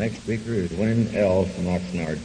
[0.00, 1.44] Next speaker is Wynne L.
[1.44, 2.16] from Oxnard.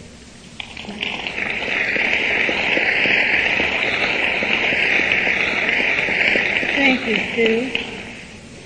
[6.74, 7.70] Thank you, Sue.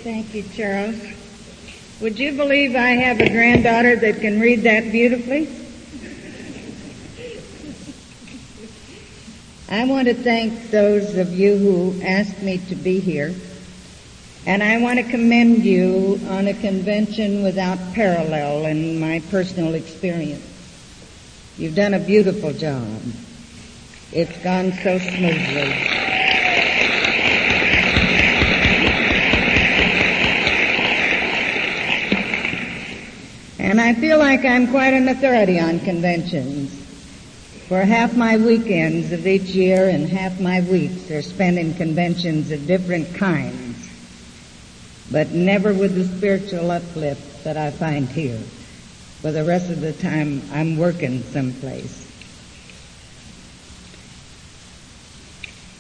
[0.04, 1.02] Thank you, Charles.
[2.02, 5.50] Would you believe I have a granddaughter that can read that beautifully?
[9.72, 13.34] I want to thank those of you who asked me to be here.
[14.50, 20.44] And I want to commend you on a convention without parallel in my personal experience.
[21.60, 23.00] You've done a beautiful job.
[24.12, 25.72] It's gone so smoothly.
[33.60, 36.74] And I feel like I'm quite an authority on conventions.
[37.68, 42.50] For half my weekends of each year and half my weeks are spent in conventions
[42.50, 43.69] of different kinds,
[45.12, 48.40] but never with the spiritual uplift that I find here.
[49.22, 52.08] For the rest of the time, I'm working someplace.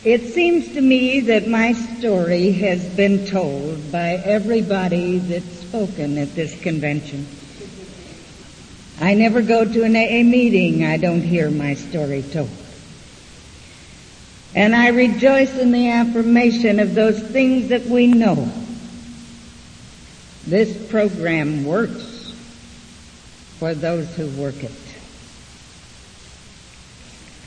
[0.03, 6.33] It seems to me that my story has been told by everybody that's spoken at
[6.35, 7.27] this convention.
[9.01, 12.49] I never go to an AA meeting I don't hear my story told.
[14.55, 18.51] And I rejoice in the affirmation of those things that we know.
[20.49, 22.33] This program works
[23.59, 24.71] for those who work it.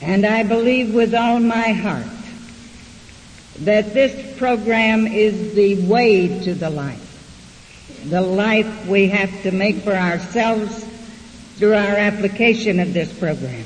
[0.01, 2.05] And I believe with all my heart
[3.59, 8.05] that this program is the way to the life.
[8.05, 10.85] The life we have to make for ourselves
[11.57, 13.65] through our application of this program.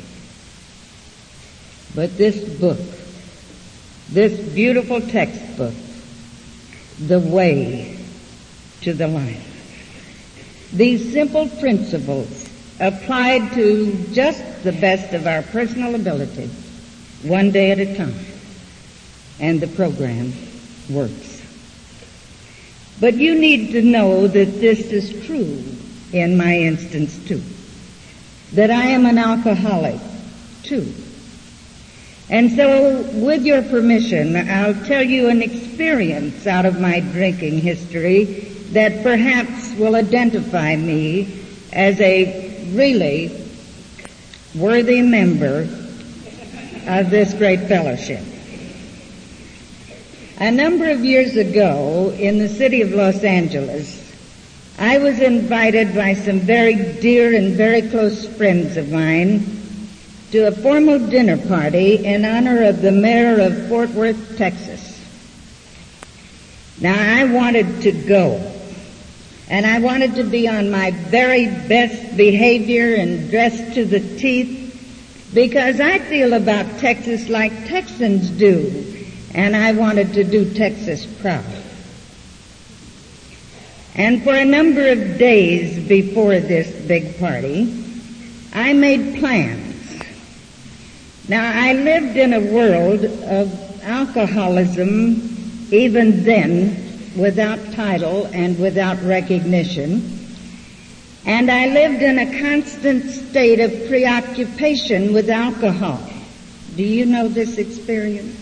[1.94, 2.80] But this book,
[4.10, 5.76] this beautiful textbook,
[7.00, 7.97] The Way
[8.82, 16.50] to the Life, these simple principles applied to just the best of our personal ability,
[17.24, 18.14] one day at a time,
[19.40, 20.34] and the program
[20.90, 21.42] works.
[23.00, 25.64] But you need to know that this is true
[26.12, 27.44] in my instance too
[28.54, 30.00] that I am an alcoholic
[30.64, 30.94] too.
[32.30, 38.47] And so, with your permission, I'll tell you an experience out of my drinking history
[38.72, 41.42] that perhaps will identify me
[41.74, 43.32] as a really
[44.56, 45.68] worthy member
[46.88, 48.22] of this great fellowship.
[50.40, 54.04] A number of years ago in the city of Los Angeles,
[54.78, 59.44] I was invited by some very dear and very close friends of mine
[60.32, 64.84] to a formal dinner party in honor of the mayor of Fort Worth, Texas.
[66.80, 68.54] Now I wanted to go.
[69.50, 75.32] And I wanted to be on my very best behavior and dressed to the teeth
[75.34, 79.06] because I feel about Texas like Texans do.
[79.34, 81.46] And I wanted to do Texas proud.
[83.96, 87.86] And for a number of days before this big party,
[88.54, 90.04] I made plans.
[91.28, 96.87] Now I lived in a world of alcoholism even then
[97.18, 100.18] without title and without recognition.
[101.26, 106.00] And I lived in a constant state of preoccupation with alcohol.
[106.76, 108.36] Do you know this experience?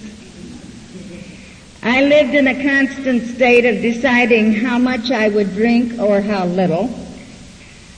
[1.81, 6.45] I lived in a constant state of deciding how much I would drink or how
[6.45, 6.89] little,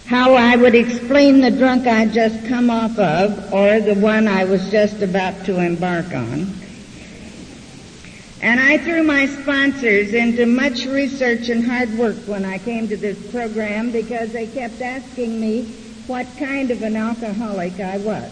[0.06, 4.44] how I would explain the drunk I'd just come off of or the one I
[4.44, 6.54] was just about to embark on.
[8.42, 12.98] And I threw my sponsors into much research and hard work when I came to
[12.98, 15.66] this program because they kept asking me
[16.06, 18.32] what kind of an alcoholic I was.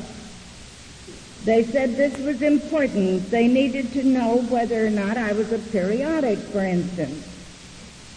[1.43, 3.29] They said this was important.
[3.29, 7.28] They needed to know whether or not I was a periodic, for instance.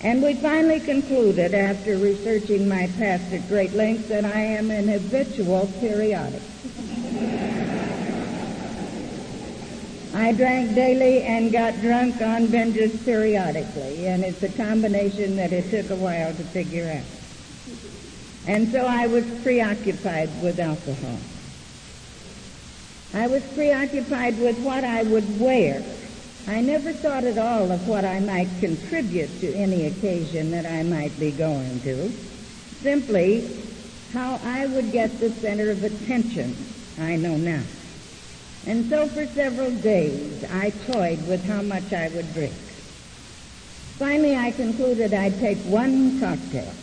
[0.00, 4.88] And we finally concluded, after researching my past at great length, that I am an
[4.88, 6.42] habitual periodic.
[10.14, 15.70] I drank daily and got drunk on binges periodically, and it's a combination that it
[15.70, 17.04] took a while to figure out.
[18.46, 21.18] And so I was preoccupied with alcohol.
[23.12, 25.82] I was preoccupied with what I would wear.
[26.46, 30.82] I never thought at all of what I might contribute to any occasion that I
[30.82, 32.10] might be going to.
[32.80, 33.62] Simply
[34.14, 36.56] how I would get the center of attention,
[36.98, 37.62] I know now.
[38.68, 42.52] And so for several days I toyed with how much I would drink.
[43.98, 46.74] Finally I concluded I'd take one cocktail.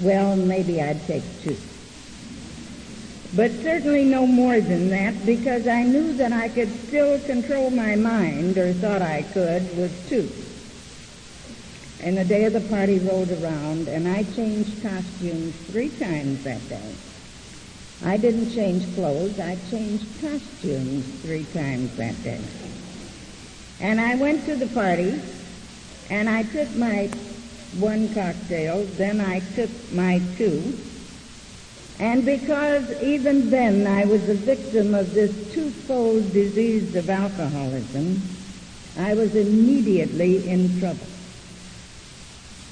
[0.00, 1.56] Well, maybe I'd take two.
[3.34, 7.94] But certainly no more than that because I knew that I could still control my
[7.94, 10.30] mind, or thought I could, with two.
[12.00, 16.66] And the day of the party rolled around, and I changed costumes three times that
[16.70, 16.94] day.
[18.02, 22.40] I didn't change clothes, I changed costumes three times that day.
[23.80, 25.20] And I went to the party,
[26.10, 27.06] and I took my
[27.74, 30.84] one cocktail, then I took my two,
[31.98, 38.36] and because even then I was a victim of this twofold disease of alcoholism,
[38.96, 41.17] I was immediately in trouble.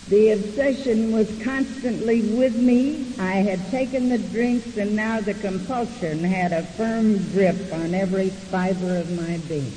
[0.08, 3.12] The obsession was constantly with me.
[3.18, 8.30] I had taken the drinks and now the compulsion had a firm grip on every
[8.30, 9.72] fiber of my being.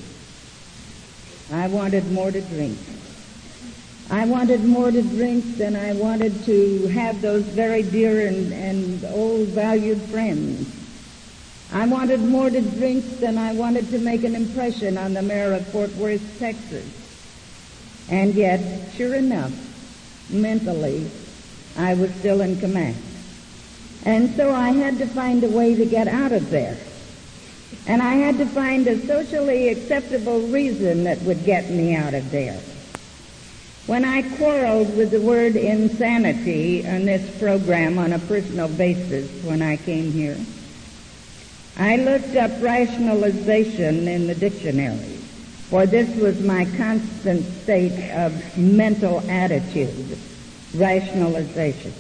[1.52, 2.78] I wanted more to drink.
[4.12, 9.06] I wanted more to drink than I wanted to have those very dear and, and
[9.06, 10.70] old valued friends.
[11.74, 15.54] I wanted more to drink than I wanted to make an impression on the mayor
[15.54, 16.86] of Fort Worth, Texas.
[18.10, 19.54] And yet, sure enough,
[20.30, 21.10] mentally,
[21.78, 22.98] I was still in command.
[24.06, 26.78] And so I had to find a way to get out of there.
[27.88, 32.32] And I had to find a socially acceptable reason that would get me out of
[32.32, 32.60] there.
[33.88, 39.62] When I quarreled with the word insanity on this program on a personal basis when
[39.62, 40.38] I came here,
[41.78, 45.19] I looked up rationalization in the dictionary
[45.70, 50.18] for this was my constant state of mental attitude,
[50.74, 51.94] rationalization.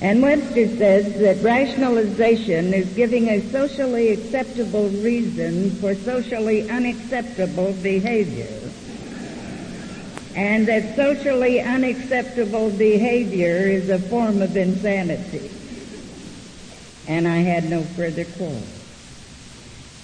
[0.00, 8.70] And Webster says that rationalization is giving a socially acceptable reason for socially unacceptable behavior.
[10.34, 15.50] And that socially unacceptable behavior is a form of insanity.
[17.08, 18.62] And I had no further quarrel.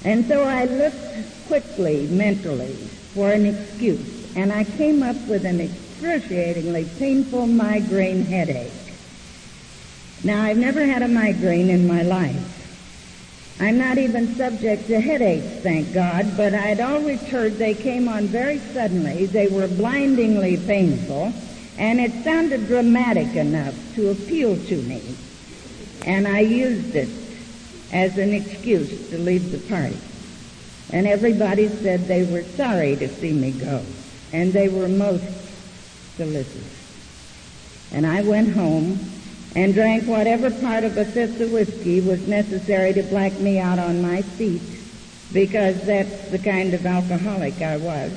[0.04, 2.74] And so I looked quickly, mentally,
[3.14, 8.72] for an excuse, and I came up with an excruciatingly painful migraine headache.
[10.22, 12.50] Now, I've never had a migraine in my life.
[13.60, 18.26] I'm not even subject to headaches, thank God, but I'd always heard they came on
[18.26, 19.26] very suddenly.
[19.26, 21.32] They were blindingly painful,
[21.78, 25.16] and it sounded dramatic enough to appeal to me.
[26.04, 27.08] And I used it
[27.94, 29.96] as an excuse to leave the party.
[30.90, 33.82] And everybody said they were sorry to see me go.
[34.32, 35.24] And they were most
[36.16, 36.72] solicitous.
[37.92, 38.98] And I went home
[39.54, 43.78] and drank whatever part of a fifth of whiskey was necessary to black me out
[43.78, 44.62] on my feet
[45.32, 48.12] because that's the kind of alcoholic I was.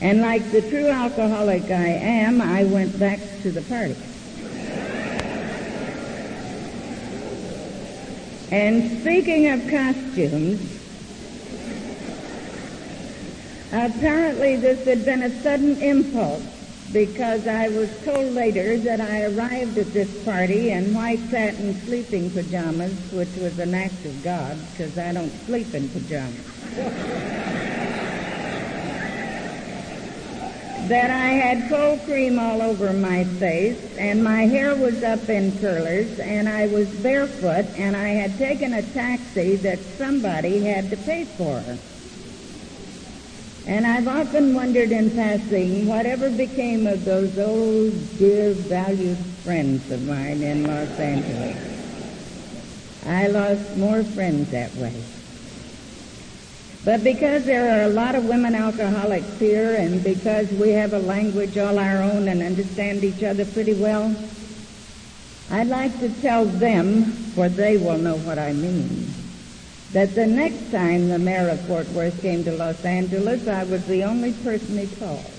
[0.00, 3.96] And like the true alcoholic I am, I went back to the party.
[8.50, 10.80] And speaking of costumes,
[13.72, 16.46] apparently this had been a sudden impulse
[16.90, 22.30] because I was told later that I arrived at this party in white satin sleeping
[22.30, 27.57] pajamas, which was an act of God because I don't sleep in pajamas.
[30.88, 35.58] That I had cold cream all over my face, and my hair was up in
[35.60, 40.96] curlers, and I was barefoot, and I had taken a taxi that somebody had to
[40.96, 41.62] pay for.
[43.66, 50.02] And I've often wondered in passing whatever became of those old, dear, valued friends of
[50.04, 51.78] mine in Los Angeles.
[53.04, 55.17] I lost more friends that way.
[56.84, 60.98] But because there are a lot of women alcoholics here and because we have a
[60.98, 64.14] language all our own and understand each other pretty well,
[65.50, 69.12] I'd like to tell them, for they will know what I mean,
[69.92, 73.84] that the next time the mayor of Fort Worth came to Los Angeles, I was
[73.86, 75.37] the only person he called.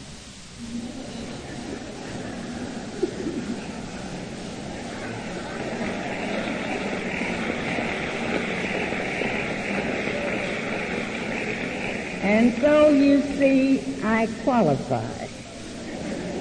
[12.29, 15.25] And so you see, I qualify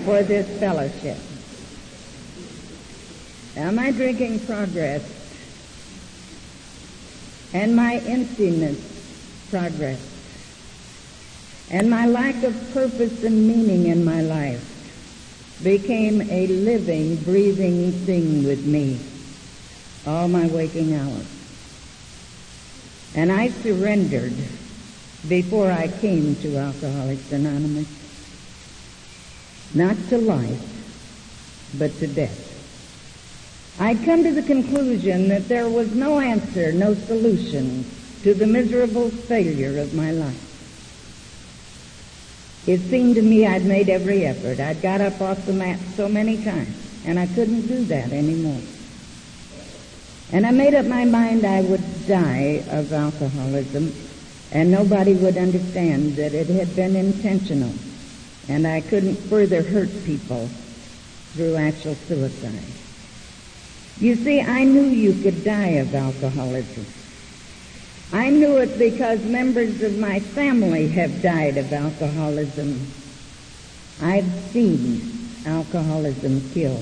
[0.05, 1.17] for this fellowship.
[3.57, 5.11] Now my drinking progressed
[7.55, 8.79] and my emptiness
[9.49, 10.13] progressed
[11.71, 18.45] and my lack of purpose and meaning in my life became a living, breathing thing
[18.45, 19.01] with me
[20.07, 21.27] all my waking hours.
[23.15, 24.35] And I surrendered
[25.27, 27.89] before I came to Alcoholics Anonymous.
[29.75, 32.45] Not to life, but to death.
[33.81, 37.85] I'd come to the conclusion that there was no answer, no solution
[38.23, 40.45] to the miserable failure of my life.
[42.67, 44.61] It seemed to me I'd made every effort.
[44.61, 48.61] I'd got up off the mat so many times, and I couldn't do that anymore.
[50.33, 53.93] And I made up my mind I would die of alcoholism,
[54.51, 57.73] and nobody would understand that it had been intentional,
[58.49, 60.49] and I couldn't further hurt people
[61.35, 62.63] through actual suicide.
[64.01, 66.87] You see, I knew you could die of alcoholism.
[68.13, 72.91] I knew it because members of my family have died of alcoholism.
[74.01, 76.81] I've seen alcoholism kill,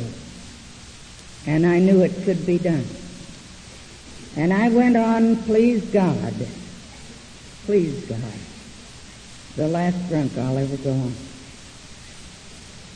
[1.47, 2.87] and I knew it could be done.
[4.37, 6.35] And I went on, please God,
[7.67, 8.21] please God,
[9.57, 11.13] the last drunk I'll ever go on.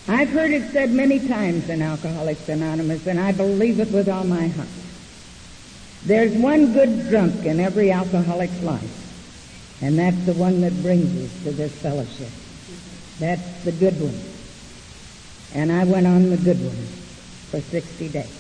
[0.07, 4.23] I've heard it said many times in Alcoholics Anonymous, and I believe it with all
[4.23, 4.69] my heart.
[6.07, 11.45] There's one good drunk in every alcoholic's life, and that's the one that brings us
[11.45, 12.31] to this fellowship.
[13.19, 14.19] That's the good one.
[15.53, 16.87] And I went on the good one
[17.51, 18.37] for 60 days.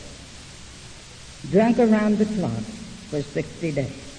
[1.50, 2.62] Drunk around the clock
[3.10, 4.09] for 60 days.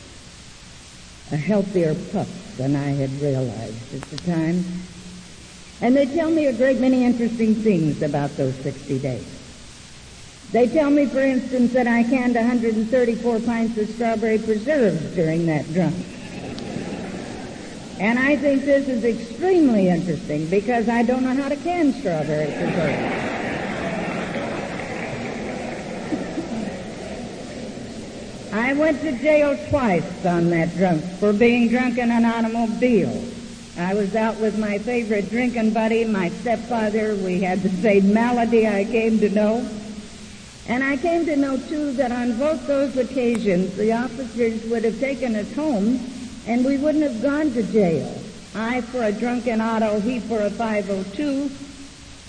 [1.31, 4.63] A healthier pup than I had realized at the time.
[5.81, 9.25] And they tell me a great many interesting things about those 60 days.
[10.51, 15.71] They tell me, for instance, that I canned 134 pints of strawberry preserves during that
[15.73, 15.95] drunk.
[17.99, 22.47] And I think this is extremely interesting because I don't know how to can strawberry
[22.47, 23.40] preserves.
[28.53, 33.25] I went to jail twice on that drunk for being drunk in an automobile.
[33.77, 37.15] I was out with my favorite drinking buddy, my stepfather.
[37.15, 39.65] We had the same malady I came to know.
[40.67, 44.99] And I came to know, too, that on both those occasions, the officers would have
[44.99, 45.99] taken us home
[46.45, 48.21] and we wouldn't have gone to jail.
[48.53, 51.49] I for a drunken auto, he for a 502,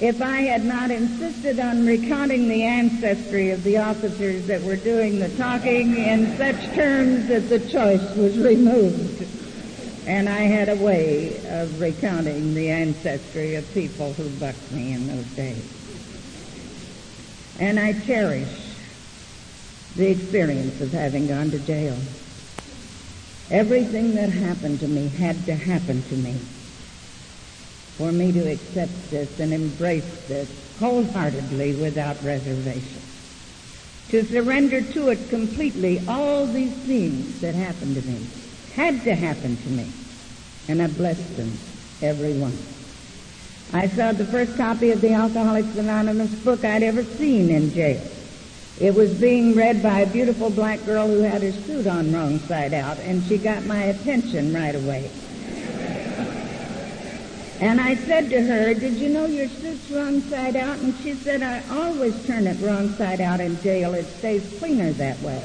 [0.03, 5.21] if I had not insisted on recounting the ancestry of the officers that were doing
[5.21, 9.25] the talking in such terms that the choice was removed.
[10.05, 15.07] And I had a way of recounting the ancestry of people who bucked me in
[15.07, 15.71] those days.
[17.61, 18.51] And I cherish
[19.95, 21.97] the experience of having gone to jail.
[23.53, 26.41] Everything that happened to me had to happen to me
[27.97, 33.01] for me to accept this and embrace this wholeheartedly without reservation.
[34.11, 38.27] To surrender to it completely all these things that happened to me
[38.75, 39.91] had to happen to me.
[40.69, 41.53] And I blessed them,
[42.03, 42.57] every one.
[43.73, 48.03] I saw the first copy of the Alcoholics Anonymous book I'd ever seen in jail.
[48.81, 52.39] It was being read by a beautiful black girl who had her suit on wrong
[52.41, 55.11] side out, and she got my attention right away.
[57.63, 60.79] And I said to her, did you know your suit's wrong side out?
[60.79, 63.95] And she said, I always turn it wrong side out in jail.
[63.95, 65.41] It stays cleaner that way.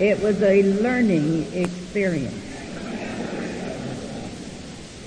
[0.00, 2.34] It was a learning experience.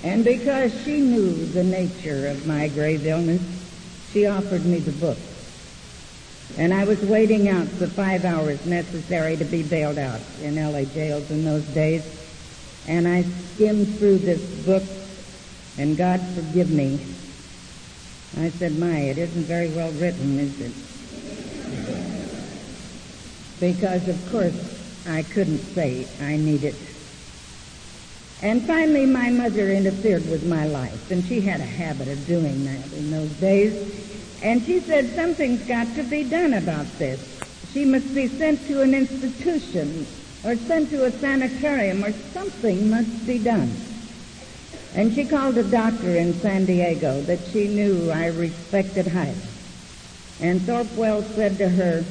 [0.04, 3.42] And because she knew the nature of my grave illness,
[4.12, 5.18] she offered me the book.
[6.58, 10.84] And I was waiting out the five hours necessary to be bailed out in LA
[10.84, 12.06] jails in those days.
[12.88, 14.84] And I skimmed through this book,
[15.78, 17.00] and God forgive me.
[18.38, 20.74] I said, my, it isn't very well written, is it?
[23.60, 26.76] Because, of course, I couldn't say I need it.
[28.42, 32.66] And finally, my mother interfered with my life, and she had a habit of doing
[32.66, 34.13] that in those days.
[34.44, 37.40] And she said, something's got to be done about this.
[37.72, 40.06] She must be sent to an institution
[40.44, 43.74] or sent to a sanitarium or something must be done.
[44.96, 49.38] And she called a doctor in San Diego that she knew I respected highly.
[50.42, 52.04] And Thorpe Wells said to her,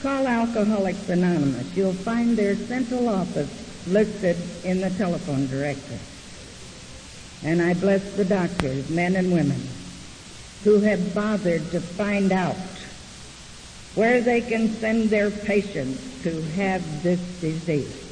[0.00, 1.74] call Alcoholics Anonymous.
[1.74, 3.50] You'll find their central office
[3.86, 5.98] listed in the telephone directory.
[7.42, 9.71] And I blessed the doctors, men and women,
[10.64, 12.56] who have bothered to find out
[13.94, 18.02] where they can send their patients who have this disease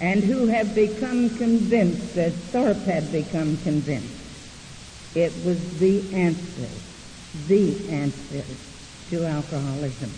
[0.00, 4.24] and who have become convinced, as Thorpe had become convinced,
[5.14, 6.68] it was the answer,
[7.46, 8.44] the answer
[9.10, 10.12] to alcoholism.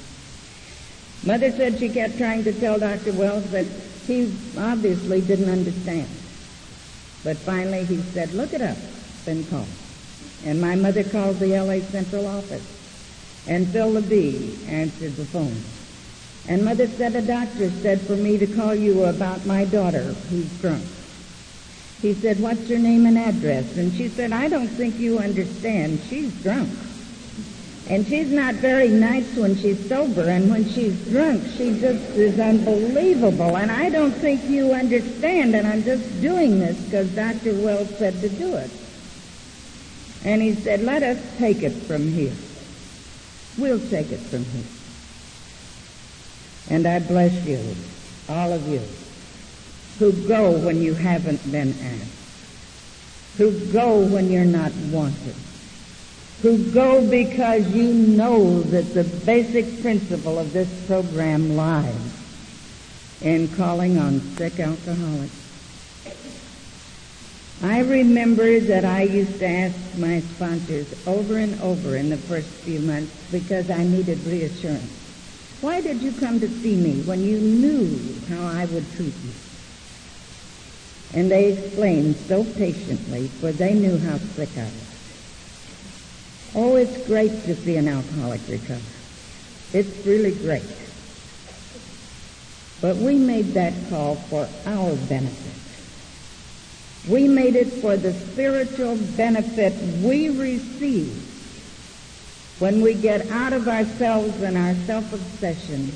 [1.22, 3.12] Mother said she kept trying to tell Dr.
[3.12, 3.66] Wells that
[4.06, 6.08] he obviously didn't understand.
[7.22, 8.78] But finally he said, look it up,
[9.24, 9.66] then call.
[10.46, 12.64] And my mother called the LA Central office.
[13.48, 15.56] And Phil Levy answered the phone.
[16.48, 20.48] And mother said a doctor said for me to call you about my daughter who's
[20.60, 20.84] drunk.
[22.00, 23.76] He said, what's her name and address?
[23.76, 26.00] And she said, I don't think you understand.
[26.08, 26.70] She's drunk.
[27.88, 32.38] And she's not very nice when she's sober, and when she's drunk, she just is
[32.38, 33.56] unbelievable.
[33.56, 37.54] And I don't think you understand, and I'm just doing this because Dr.
[37.54, 38.70] Wells said to do it.
[40.26, 42.34] And he said, let us take it from here.
[43.56, 44.64] We'll take it from here.
[46.68, 47.60] And I bless you,
[48.28, 48.82] all of you,
[50.00, 55.36] who go when you haven't been asked, who go when you're not wanted,
[56.42, 62.16] who go because you know that the basic principle of this program lies
[63.22, 65.45] in calling on sick alcoholics.
[67.66, 72.46] I remember that I used to ask my sponsors over and over in the first
[72.46, 74.92] few months because I needed reassurance.
[75.60, 79.32] Why did you come to see me when you knew how I would treat you?
[81.12, 84.86] And they explained so patiently, for they knew how sick I was.
[86.54, 88.80] Oh, it's great to see an alcoholic recover.
[89.72, 90.62] It's really great.
[92.80, 95.55] But we made that call for our benefit.
[97.08, 99.72] We made it for the spiritual benefit
[100.02, 101.22] we receive
[102.58, 105.92] when we get out of ourselves and our self-obsession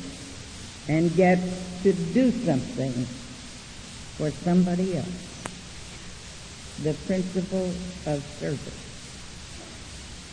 [0.88, 1.38] and get
[1.82, 2.92] to do something
[4.16, 5.06] for somebody else.
[6.82, 7.72] The principle
[8.06, 8.86] of service.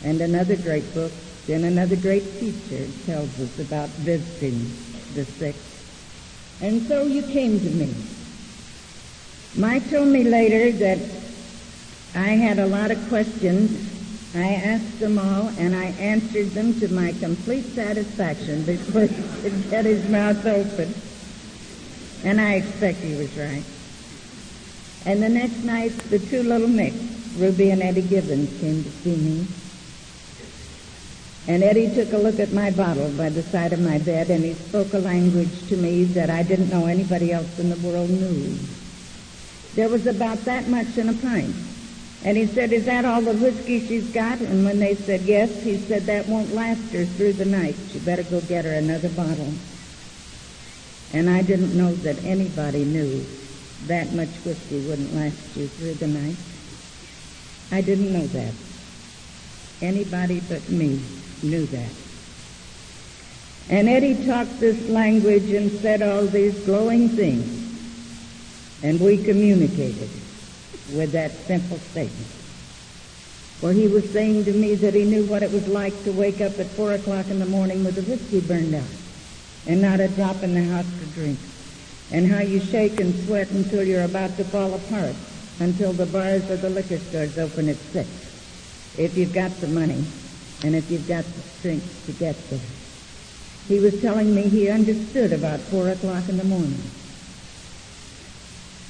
[0.04, 1.12] And another great book
[1.48, 4.58] and another great teacher tells us about visiting
[5.14, 5.56] the sick.
[6.60, 7.94] And so you came to me.
[9.58, 10.98] Mike told me later that
[12.14, 13.90] I had a lot of questions.
[14.32, 19.68] I asked them all, and I answered them to my complete satisfaction before he could
[19.68, 20.94] get his mouth open.
[22.22, 23.64] And I expect he was right.
[25.04, 29.16] And the next night, the two little Micks, Ruby and Eddie Gibbons, came to see
[29.16, 29.46] me.
[31.48, 34.44] And Eddie took a look at my bottle by the side of my bed, and
[34.44, 38.08] he spoke a language to me that I didn't know anybody else in the world
[38.08, 38.56] knew.
[39.78, 41.54] There was about that much in a pint.
[42.24, 44.40] And he said, is that all the whiskey she's got?
[44.40, 47.76] And when they said yes, he said, that won't last her through the night.
[47.92, 49.52] You better go get her another bottle.
[51.12, 53.24] And I didn't know that anybody knew
[53.86, 56.36] that much whiskey wouldn't last you through the night.
[57.70, 58.54] I didn't know that.
[59.80, 61.00] Anybody but me
[61.40, 61.92] knew that.
[63.70, 67.57] And Eddie talked this language and said all these glowing things.
[68.82, 70.10] And we communicated
[70.92, 72.32] with that simple statement.
[73.60, 76.40] For he was saying to me that he knew what it was like to wake
[76.40, 78.84] up at four o'clock in the morning with the whiskey burned out
[79.66, 81.40] and not a drop in the house to drink.
[82.10, 85.14] And how you shake and sweat until you're about to fall apart
[85.58, 88.08] until the bars of the liquor stores open at six.
[88.96, 90.06] If you've got the money
[90.64, 92.60] and if you've got the strength to get there.
[93.66, 96.97] He was telling me he understood about four o'clock in the morning.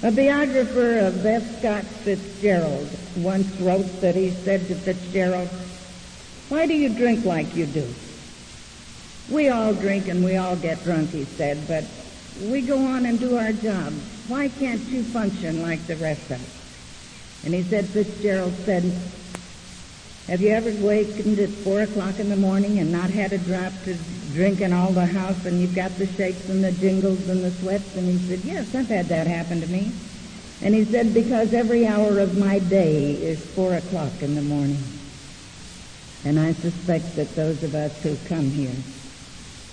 [0.00, 1.58] A biographer of F.
[1.58, 5.48] Scott Fitzgerald once wrote that he said to Fitzgerald,
[6.48, 7.92] why do you drink like you do?
[9.28, 11.84] We all drink and we all get drunk, he said, but
[12.40, 13.92] we go on and do our job.
[14.28, 16.48] Why can't you function like the rest of us?
[17.42, 18.84] And he said, Fitzgerald said,
[20.28, 23.72] have you ever wakened at four o'clock in the morning and not had a drop
[23.84, 23.98] to
[24.38, 27.59] drink in all the house and you've got the shakes and the jingles and the
[27.59, 27.90] sweats?
[27.96, 29.90] And he said, yes, I've had that happen to me.
[30.62, 34.94] And he said, because every hour of my day is four o'clock in the morning.
[36.24, 38.77] And I suspect that those of us who come here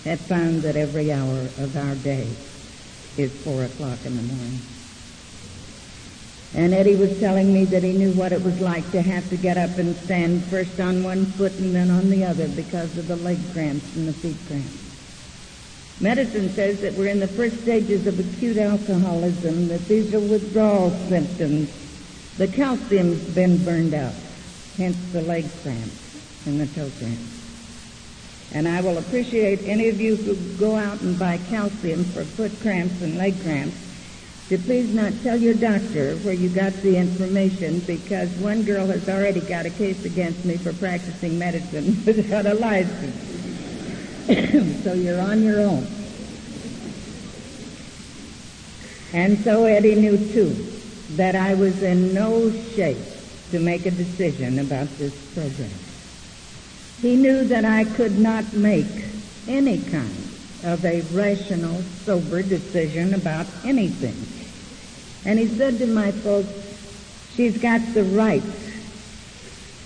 [0.04, 2.36] have found that every hour of our day
[3.18, 4.75] is four o'clock in the morning.
[6.56, 9.36] And Eddie was telling me that he knew what it was like to have to
[9.36, 13.08] get up and stand first on one foot and then on the other because of
[13.08, 14.80] the leg cramps and the feet cramps.
[16.00, 20.92] Medicine says that we're in the first stages of acute alcoholism, that these are withdrawal
[21.10, 21.70] symptoms.
[22.38, 24.16] The calcium's been burned out,
[24.78, 27.34] hence the leg cramps and the toe cramps.
[28.54, 32.62] And I will appreciate any of you who go out and buy calcium for foot
[32.62, 33.78] cramps and leg cramps
[34.50, 39.10] to please not tell your doctor where you got the information because one girl has
[39.10, 43.16] already got a case against me for practicing medicine without a license.
[44.84, 45.88] so you're on your own.
[49.14, 50.50] And so Eddie knew too
[51.12, 52.98] that I was in no shape
[53.52, 55.72] to make a decision about this program.
[57.02, 59.06] He knew that I could not make
[59.48, 60.25] any kind
[60.66, 64.16] of a rational, sober decision about anything.
[65.30, 66.50] And he said to my folks,
[67.36, 68.44] she's got the right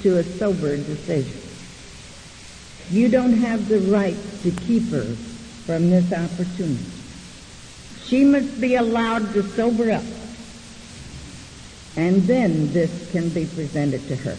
[0.01, 1.41] to a sober decision.
[2.89, 6.85] You don't have the right to keep her from this opportunity.
[8.05, 10.03] She must be allowed to sober up.
[11.95, 14.37] And then this can be presented to her.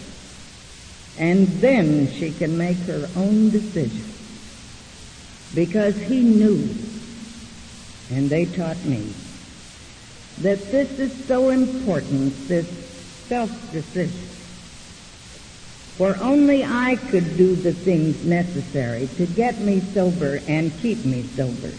[1.18, 4.19] And then she can make her own decision.
[5.54, 6.68] Because he knew,
[8.10, 9.12] and they taught me,
[10.38, 12.66] that this is so important, this
[13.28, 14.28] self-decision.
[15.96, 21.28] For only I could do the things necessary to get me sober and keep me
[21.36, 21.72] sober.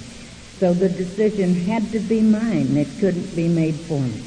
[0.59, 2.77] So the decision had to be mine.
[2.77, 4.23] It couldn't be made for me.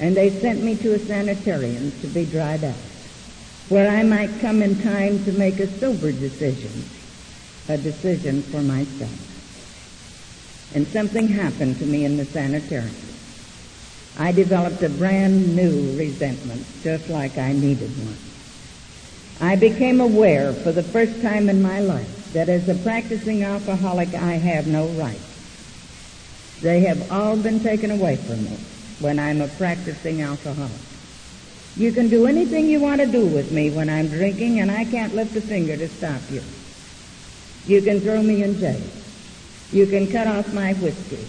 [0.00, 2.74] And they sent me to a sanitarium to be dried out,
[3.68, 6.90] where I might come in time to make a sober decision,
[7.68, 9.30] a decision for myself.
[10.74, 12.94] And something happened to me in the sanitarium.
[14.18, 18.16] I developed a brand new resentment, just like I needed one.
[19.40, 24.14] I became aware for the first time in my life that as a practicing alcoholic
[24.14, 25.30] I have no rights.
[26.60, 28.58] They have all been taken away from me
[29.00, 30.72] when I'm a practicing alcoholic.
[31.76, 34.84] You can do anything you want to do with me when I'm drinking and I
[34.84, 36.42] can't lift a finger to stop you.
[37.66, 38.80] You can throw me in jail.
[39.72, 41.26] You can cut off my whiskey.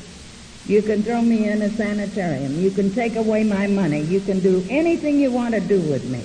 [0.72, 2.60] You can throw me in a sanitarium.
[2.60, 4.02] You can take away my money.
[4.02, 6.24] You can do anything you want to do with me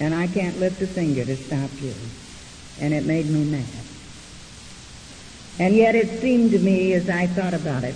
[0.00, 1.94] and I can't lift a finger to stop you.
[2.80, 3.64] And it made me mad.
[5.58, 7.94] And yet it seemed to me as I thought about it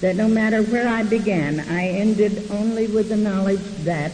[0.00, 4.12] that no matter where I began, I ended only with the knowledge that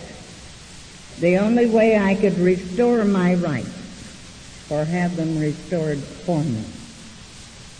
[1.21, 3.84] the only way I could restore my rights
[4.71, 6.65] or have them restored for me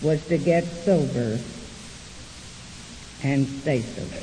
[0.01, 1.39] was to get sober
[3.23, 4.21] and stay sober.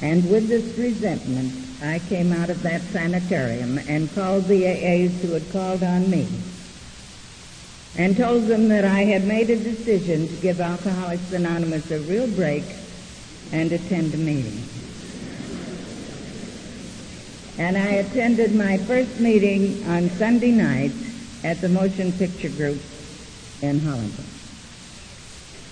[0.00, 5.32] And with this resentment, I came out of that sanitarium and called the AAs who
[5.32, 6.28] had called on me
[7.96, 12.26] and told them that I had made a decision to give Alcoholics Anonymous a real
[12.26, 12.64] break
[13.52, 14.62] and attend a meeting.
[17.56, 20.90] And I attended my first meeting on Sunday night
[21.44, 22.82] at the Motion Picture Group
[23.60, 24.24] in Hollywood.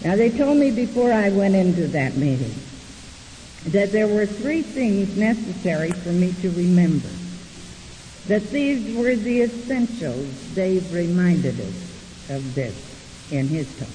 [0.05, 2.55] Now they told me before I went into that meeting
[3.67, 7.09] that there were three things necessary for me to remember.
[8.27, 10.29] That these were the essentials.
[10.55, 12.77] Dave reminded us of this
[13.31, 13.89] in his talk.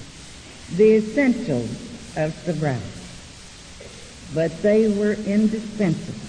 [0.75, 1.69] The essentials
[2.17, 2.83] of sobriety.
[4.33, 6.26] But they were indispensable.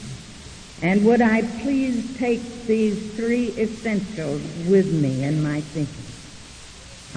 [0.81, 6.05] And would I please take these three essentials with me in my thinking?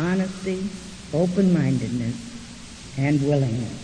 [0.04, 0.68] Honesty,
[1.14, 3.78] open-mindedness, and willingness.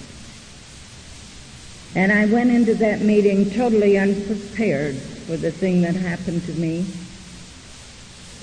[1.96, 6.86] And I went into that meeting totally unprepared for the thing that happened to me.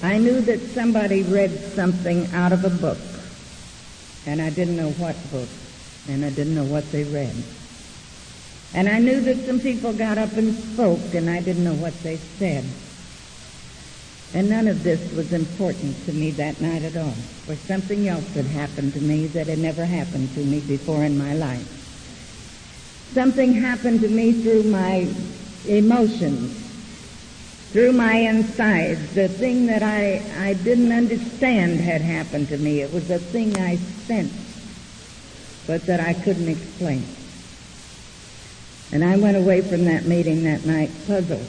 [0.02, 2.98] I knew that somebody read something out of a book,
[4.26, 5.48] and I didn't know what book,
[6.08, 7.34] and I didn't know what they read.
[8.74, 11.94] And I knew that some people got up and spoke, and I didn't know what
[12.02, 12.64] they said.
[14.34, 17.14] And none of this was important to me that night at all,
[17.46, 21.16] for something else had happened to me that had never happened to me before in
[21.16, 21.70] my life.
[23.14, 25.06] Something happened to me through my
[25.68, 26.52] emotions,
[27.70, 29.14] through my insides.
[29.14, 32.80] The thing that I, I didn't understand had happened to me.
[32.80, 34.34] It was a thing I sensed,
[35.68, 37.06] but that I couldn't explain.
[38.94, 41.44] And I went away from that meeting that night puzzled.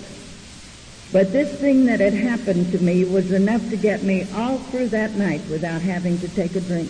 [1.14, 4.90] But this thing that had happened to me was enough to get me all through
[4.90, 6.90] that night without having to take a drink.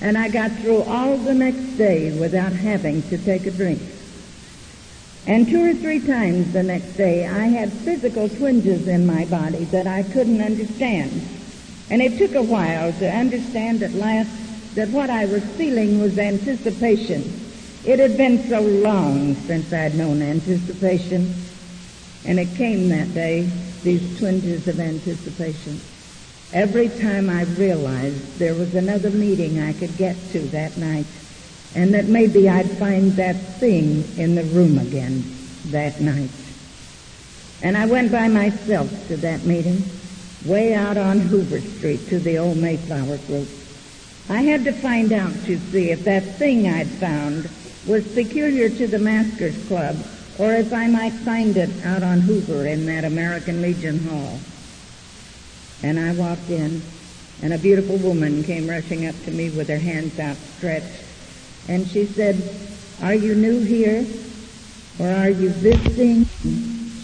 [0.00, 3.82] And I got through all the next day without having to take a drink.
[5.26, 9.64] And two or three times the next day, I had physical twinges in my body
[9.64, 11.10] that I couldn't understand.
[11.90, 14.30] And it took a while to understand at last
[14.76, 17.45] that what I was feeling was anticipation.
[17.84, 21.34] It had been so long since I'd known anticipation.
[22.24, 23.48] And it came that day,
[23.84, 25.80] these twinges of anticipation.
[26.52, 31.06] Every time I realized there was another meeting I could get to that night,
[31.74, 35.22] and that maybe I'd find that thing in the room again
[35.66, 36.30] that night.
[37.62, 39.84] And I went by myself to that meeting,
[40.44, 43.48] way out on Hoover Street to the old Mayflower group.
[44.28, 47.48] I had to find out, you see, if that thing I'd found
[47.86, 49.96] was peculiar to the Masquers Club
[50.38, 54.38] or if I might find it out on Hoover in that American Legion Hall.
[55.82, 56.82] And I walked in,
[57.42, 61.04] and a beautiful woman came rushing up to me with her hands outstretched,
[61.68, 62.36] and she said,
[63.02, 64.06] Are you new here?
[64.98, 66.26] Or are you visiting?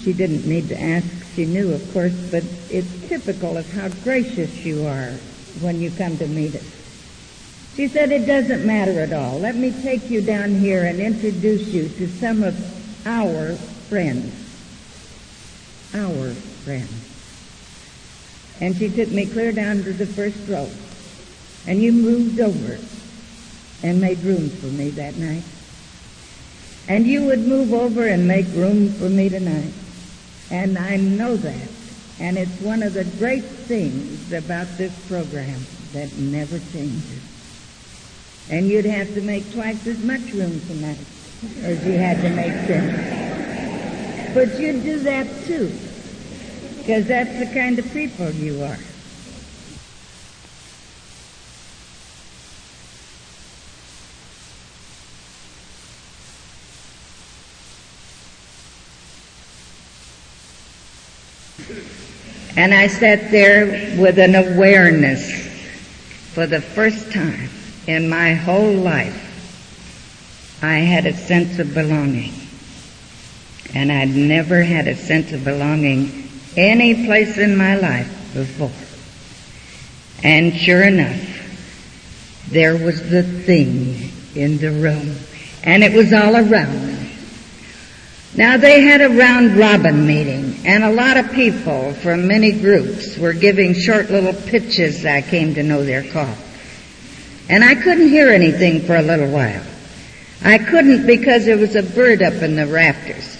[0.02, 1.06] She didn't need to ask.
[1.34, 5.12] She knew, of course, but it's typical of how gracious you are
[5.60, 6.81] when you come to meet us.
[7.74, 9.38] She said, it doesn't matter at all.
[9.38, 12.54] Let me take you down here and introduce you to some of
[13.06, 13.54] our
[13.88, 14.34] friends.
[15.94, 16.32] Our
[16.64, 17.08] friends.
[18.60, 20.68] And she took me clear down to the first row.
[21.66, 22.78] And you moved over
[23.82, 25.42] and made room for me that night.
[26.88, 29.72] And you would move over and make room for me tonight.
[30.50, 31.68] And I know that.
[32.20, 35.60] And it's one of the great things about this program
[35.92, 37.31] that never changes.
[38.50, 40.98] And you'd have to make twice as much room for tonight
[41.62, 44.34] as you had to make then.
[44.34, 45.72] But you'd do that too.
[46.78, 48.78] Because that's the kind of people you are.
[62.54, 65.30] And I sat there with an awareness
[66.34, 67.48] for the first time
[67.86, 69.28] in my whole life.
[70.62, 72.32] I had a sense of belonging.
[73.74, 78.70] And I'd never had a sense of belonging any place in my life before.
[80.22, 81.20] And sure enough,
[82.50, 85.16] there was the thing in the room.
[85.64, 87.02] And it was all around me.
[88.34, 93.18] Now they had a round robin meeting and a lot of people from many groups
[93.18, 96.34] were giving short little pitches I came to know their call.
[97.48, 99.62] And I couldn't hear anything for a little while.
[100.44, 103.38] I couldn't because there was a bird up in the rafters.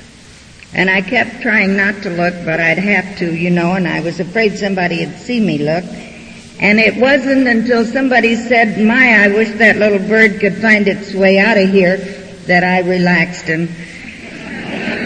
[0.75, 4.01] And I kept trying not to look, but I'd have to, you know, and I
[4.01, 5.85] was afraid somebody would see me look.
[6.61, 11.12] And it wasn't until somebody said, my, I wish that little bird could find its
[11.12, 11.97] way out of here,
[12.47, 13.69] that I relaxed and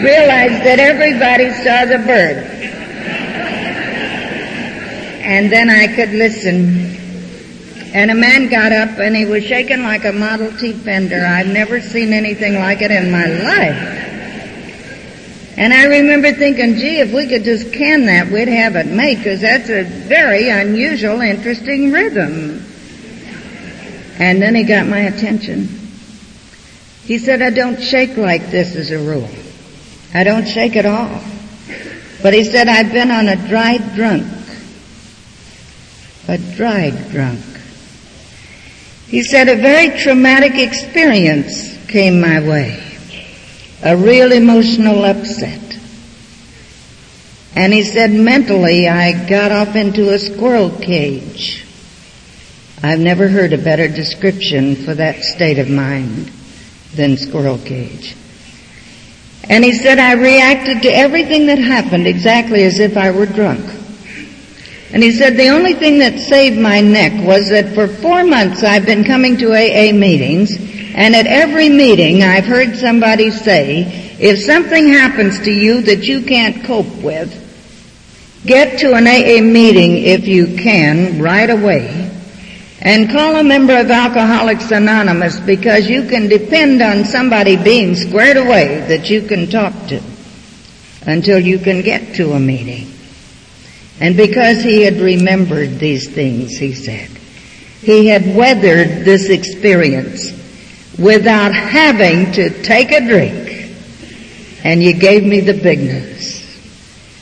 [0.03, 2.37] realized that everybody saw the bird.
[5.23, 6.96] And then I could listen.
[7.93, 11.25] And a man got up and he was shaking like a Model T fender.
[11.25, 14.03] I've never seen anything like it in my life.
[15.57, 19.17] And I remember thinking, gee, if we could just can that, we'd have it made,
[19.17, 22.63] because that's a very unusual, interesting rhythm.
[24.19, 25.67] And then he got my attention.
[27.05, 29.29] He said, I don't shake like this as a rule.
[30.13, 31.23] I don't shake at all.
[32.21, 34.27] But he said, I've been on a dried drunk.
[36.27, 37.39] A dried drunk.
[39.07, 42.83] He said, a very traumatic experience came my way.
[43.83, 45.61] A real emotional upset.
[47.55, 51.65] And he said, mentally, I got off into a squirrel cage.
[52.83, 56.31] I've never heard a better description for that state of mind
[56.93, 58.15] than squirrel cage.
[59.49, 63.65] And he said, I reacted to everything that happened exactly as if I were drunk.
[64.93, 68.63] And he said, the only thing that saved my neck was that for four months
[68.63, 70.55] I've been coming to AA meetings,
[70.95, 76.21] and at every meeting I've heard somebody say, if something happens to you that you
[76.21, 77.43] can't cope with,
[78.45, 82.07] get to an AA meeting if you can right away
[82.79, 88.37] and call a member of Alcoholics Anonymous because you can depend on somebody being squared
[88.37, 90.01] away that you can talk to
[91.05, 92.87] until you can get to a meeting.
[93.99, 97.09] And because he had remembered these things, he said,
[97.81, 100.31] he had weathered this experience
[100.99, 103.71] without having to take a drink.
[104.63, 106.27] And you gave me the big news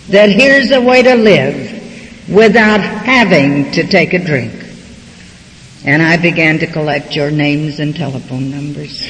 [0.10, 4.54] that here's a way to live without having to take a drink.
[5.86, 9.08] And I began to collect your names and telephone numbers.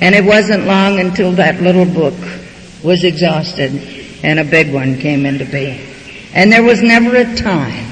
[0.00, 2.14] And it wasn't long until that little book
[2.82, 3.72] was exhausted
[4.22, 5.87] and a big one came into being.
[6.34, 7.86] And there was never a time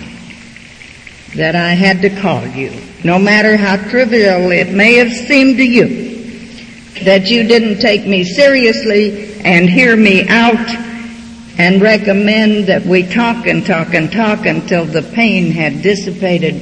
[1.36, 2.72] that I had to call you,
[3.04, 6.16] no matter how trivial it may have seemed to you,
[7.04, 10.68] that you didn't take me seriously and hear me out
[11.58, 16.54] and recommend that we talk and talk and talk until the pain had dissipated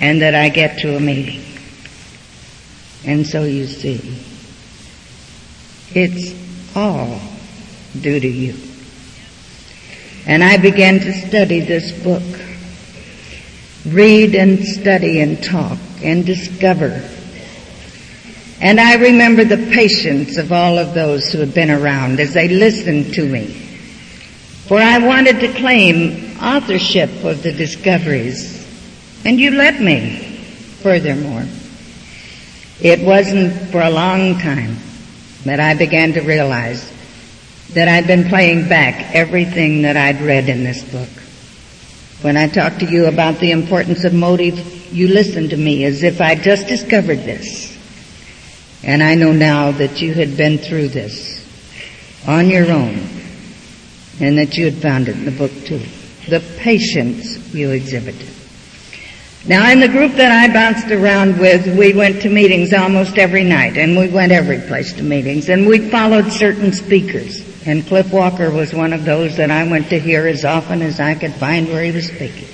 [0.00, 1.42] and that I get to a meeting.
[3.04, 4.18] And so you see,
[5.94, 7.20] it's all
[8.00, 8.75] due to you.
[10.26, 12.22] And I began to study this book,
[13.86, 17.08] read and study and talk and discover.
[18.60, 22.48] And I remember the patience of all of those who had been around as they
[22.48, 23.46] listened to me.
[24.66, 28.66] For I wanted to claim authorship of the discoveries.
[29.24, 30.16] And you let me,
[30.82, 31.44] furthermore.
[32.80, 34.76] It wasn't for a long time
[35.44, 36.95] that I began to realize
[37.74, 41.08] that I'd been playing back everything that I'd read in this book.
[42.22, 46.02] When I talked to you about the importance of motive, you listened to me as
[46.02, 47.76] if I'd just discovered this.
[48.82, 51.44] And I know now that you had been through this
[52.26, 52.98] on your own
[54.20, 55.82] and that you had found it in the book too.
[56.28, 58.28] The patience you exhibited.
[59.46, 63.44] Now in the group that I bounced around with, we went to meetings almost every
[63.44, 67.45] night and we went every place to meetings and we followed certain speakers.
[67.66, 71.00] And Cliff Walker was one of those that I went to hear as often as
[71.00, 72.46] I could find where he was speaking.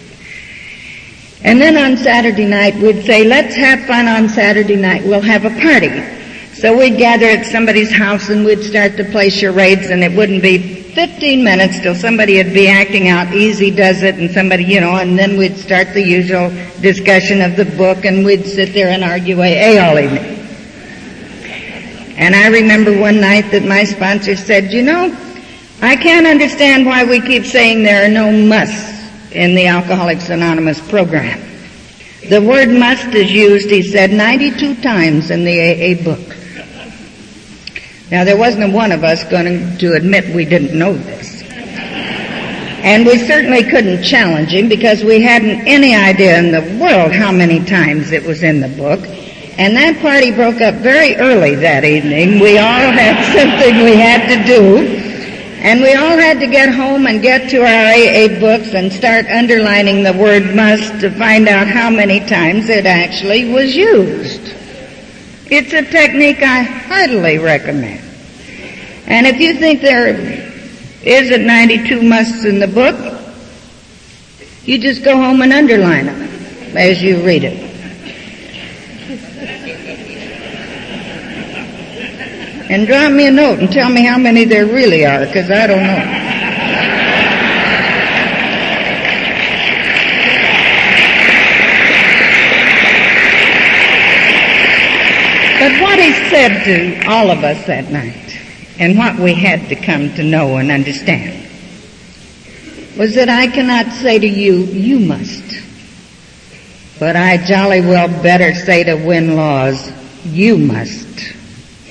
[1.45, 5.05] And then on Saturday night we'd say, let's have fun on Saturday night.
[5.05, 5.91] We'll have a party.
[6.55, 10.41] So we'd gather at somebody's house and we'd start to play charades and it wouldn't
[10.41, 14.81] be 15 minutes till somebody would be acting out easy does it and somebody, you
[14.81, 16.49] know, and then we'd start the usual
[16.81, 20.42] discussion of the book and we'd sit there and argue away all evening.
[22.17, 25.17] And I remember one night that my sponsor said, you know,
[25.81, 28.93] I can't understand why we keep saying there are no musts
[29.33, 31.41] in the Alcoholics Anonymous program.
[32.29, 36.37] The word must is used, he said, 92 times in the AA book.
[38.11, 41.43] Now there wasn't one of us going to admit we didn't know this.
[42.85, 47.33] And we certainly couldn't challenge him because we hadn't any idea in the world how
[47.33, 49.01] many times it was in the book.
[49.59, 52.41] And that party broke up very early that evening.
[52.41, 55.03] We all had something we had to do.
[55.63, 59.27] And we all had to get home and get to our AA books and start
[59.27, 64.41] underlining the word must to find out how many times it actually was used.
[65.51, 68.03] It's a technique I heartily recommend.
[69.07, 70.09] And if you think there
[71.05, 72.97] isn't 92 musts in the book,
[74.65, 76.23] you just go home and underline them
[76.77, 77.72] as you read it.
[82.73, 85.67] And drop me a note and tell me how many there really are, because I
[85.67, 86.23] don't know.
[95.61, 98.41] But what he said to all of us that night,
[98.79, 101.47] and what we had to come to know and understand,
[102.97, 105.45] was that I cannot say to you, you must.
[106.99, 109.93] But I jolly well better say to win laws,
[110.25, 111.42] you must.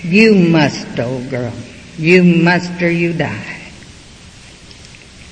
[0.03, 1.53] You must, old girl.
[1.97, 3.61] You must or you die.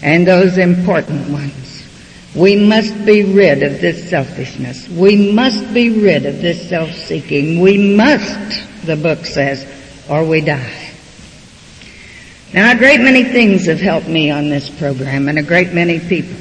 [0.01, 1.87] And those important ones.
[2.35, 4.87] We must be rid of this selfishness.
[4.87, 7.59] We must be rid of this self-seeking.
[7.59, 9.67] We must, the book says,
[10.07, 10.91] or we die.
[12.53, 15.99] Now a great many things have helped me on this program and a great many
[15.99, 16.37] people.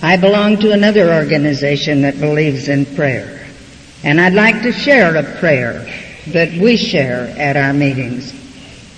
[0.00, 3.46] I belong to another organization that believes in prayer.
[4.04, 5.86] And I'd like to share a prayer
[6.28, 8.32] that we share at our meetings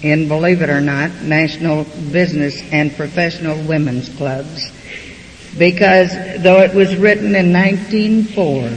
[0.05, 4.71] in, believe it or not, National Business and Professional Women's Clubs.
[5.57, 6.11] Because
[6.43, 8.69] though it was written in 1904,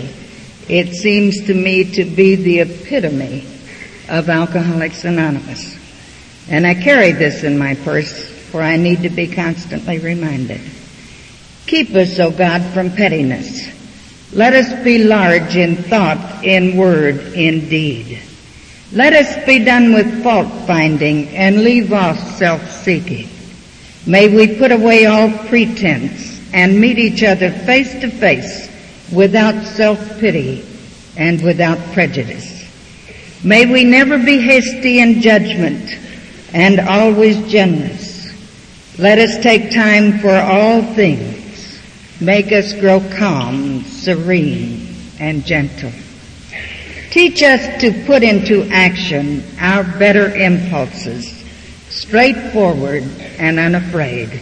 [0.69, 3.45] it seems to me to be the epitome
[4.07, 5.75] of Alcoholics Anonymous.
[6.49, 10.61] And I carry this in my purse, for I need to be constantly reminded.
[11.65, 13.67] Keep us, O God, from pettiness.
[14.31, 18.21] Let us be large in thought, in word, in deed.
[18.93, 23.27] Let us be done with fault finding and leave off self-seeking.
[24.05, 28.69] May we put away all pretense and meet each other face to face
[29.11, 30.65] without self-pity
[31.17, 32.65] and without prejudice.
[33.43, 35.91] May we never be hasty in judgment
[36.53, 38.17] and always generous.
[38.97, 41.81] Let us take time for all things.
[42.21, 44.87] Make us grow calm, serene,
[45.19, 45.91] and gentle.
[47.09, 51.43] Teach us to put into action our better impulses,
[51.89, 53.03] straightforward
[53.37, 54.41] and unafraid.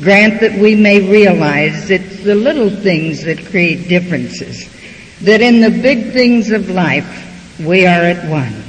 [0.00, 4.68] Grant that we may realize it's the little things that create differences,
[5.20, 8.62] that in the big things of life we are at one.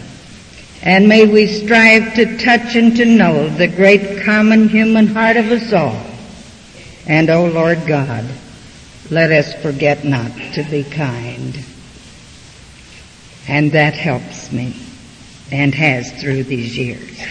[0.82, 5.52] And may we strive to touch and to know the great common human heart of
[5.52, 6.06] us all.
[7.08, 8.26] And, O oh Lord God,
[9.10, 11.58] let us forget not to be kind.
[13.48, 14.76] And that helps me
[15.52, 17.22] and has through these years.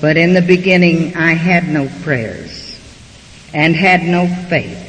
[0.00, 2.80] But in the beginning, I had no prayers
[3.52, 4.86] and had no faith.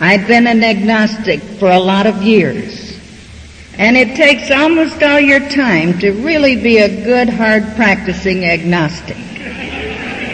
[0.00, 2.98] I'd been an agnostic for a lot of years.
[3.76, 9.33] And it takes almost all your time to really be a good, hard practicing agnostic.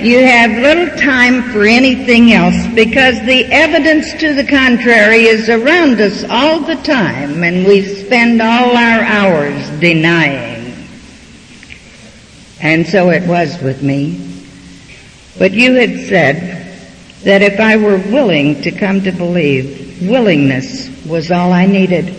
[0.03, 6.01] You have little time for anything else because the evidence to the contrary is around
[6.01, 10.75] us all the time and we spend all our hours denying.
[12.63, 14.27] And so it was with me.
[15.39, 16.81] But you had said
[17.25, 22.17] that if I were willing to come to believe, willingness was all I needed.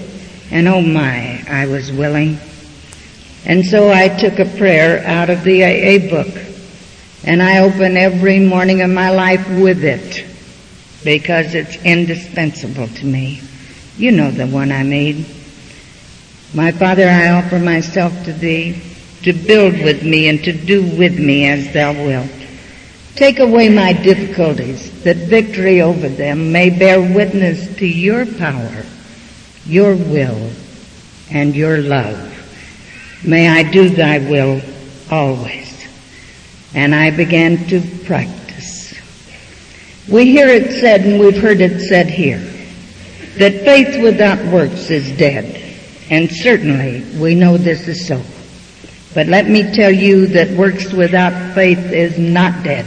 [0.51, 2.37] And oh my, I was willing.
[3.45, 6.50] And so I took a prayer out of the AA book
[7.23, 10.25] and I open every morning of my life with it
[11.03, 13.41] because it's indispensable to me.
[13.97, 15.25] You know the one I made.
[16.53, 18.81] My Father, I offer myself to Thee
[19.23, 22.31] to build with me and to do with me as Thou wilt.
[23.15, 28.83] Take away my difficulties that victory over them may bear witness to Your power,
[29.65, 30.51] Your will,
[31.29, 32.29] and Your love.
[33.23, 34.61] May I do Thy will
[35.11, 35.60] always
[36.73, 38.41] and I began to practice.
[40.09, 42.39] We hear it said, and we've heard it said here,
[43.37, 45.57] that faith without works is dead.
[46.09, 48.21] And certainly we know this is so.
[49.13, 52.85] But let me tell you that works without faith is not dead.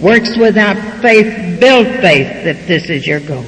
[0.00, 3.44] Works without faith build faith that this is your goal.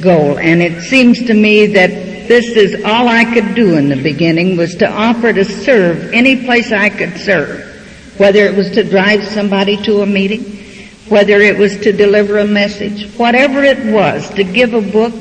[0.00, 0.38] Goal.
[0.38, 1.90] And it seems to me that
[2.28, 6.44] this is all I could do in the beginning was to offer to serve any
[6.44, 7.73] place I could serve
[8.18, 10.42] whether it was to drive somebody to a meeting,
[11.08, 15.12] whether it was to deliver a message, whatever it was, to give a book.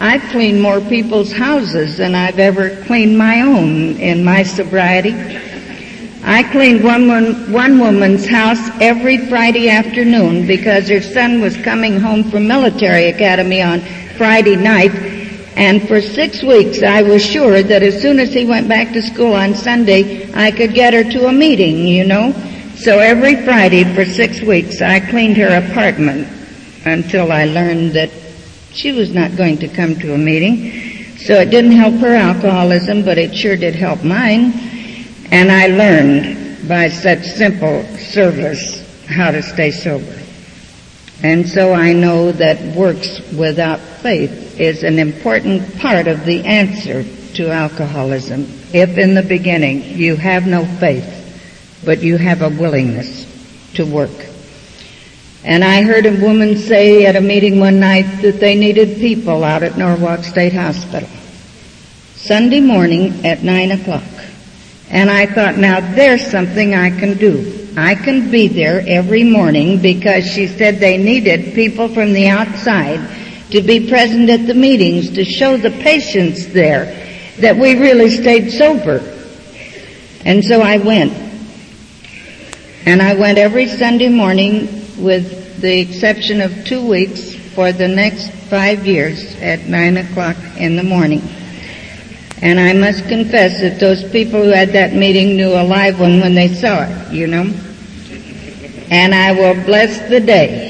[0.00, 5.14] I've cleaned more people's houses than I've ever cleaned my own in my sobriety.
[6.24, 12.24] I cleaned one, one woman's house every Friday afternoon because her son was coming home
[12.24, 13.80] from military academy on
[14.16, 15.17] Friday night
[15.58, 19.02] and for six weeks I was sure that as soon as he went back to
[19.02, 22.30] school on Sunday, I could get her to a meeting, you know.
[22.76, 26.28] So every Friday for six weeks I cleaned her apartment
[26.84, 28.10] until I learned that
[28.70, 31.16] she was not going to come to a meeting.
[31.16, 34.52] So it didn't help her alcoholism, but it sure did help mine.
[35.32, 40.22] And I learned by such simple service how to stay sober.
[41.24, 47.04] And so I know that works without faith is an important part of the answer
[47.34, 48.42] to alcoholism.
[48.72, 51.14] If in the beginning you have no faith,
[51.84, 53.26] but you have a willingness
[53.74, 54.26] to work.
[55.44, 59.44] And I heard a woman say at a meeting one night that they needed people
[59.44, 61.08] out at Norwalk State Hospital.
[62.16, 64.02] Sunday morning at nine o'clock.
[64.90, 67.68] And I thought, now there's something I can do.
[67.76, 72.98] I can be there every morning because she said they needed people from the outside
[73.50, 76.84] to be present at the meetings to show the patients there
[77.38, 78.98] that we really stayed sober.
[80.24, 81.12] And so I went.
[82.84, 84.66] And I went every Sunday morning
[85.02, 90.76] with the exception of two weeks for the next five years at nine o'clock in
[90.76, 91.22] the morning.
[92.40, 96.20] And I must confess that those people who had that meeting knew a live one
[96.20, 97.52] when they saw it, you know.
[98.90, 100.67] And I will bless the day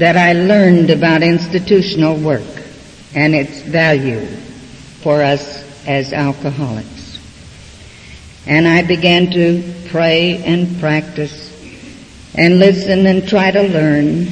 [0.00, 2.62] that I learned about institutional work
[3.14, 4.24] and its value
[5.02, 7.18] for us as alcoholics.
[8.46, 11.50] And I began to pray and practice
[12.34, 14.28] and listen and try to learn